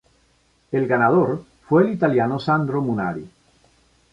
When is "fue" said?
1.69-1.83